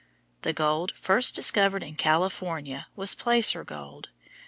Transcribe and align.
The 0.41 0.51
gold 0.51 0.93
first 0.99 1.35
discovered 1.35 1.83
in 1.83 1.93
California 1.95 2.87
was 2.95 3.13
placer 3.13 3.63
gold. 3.63 4.09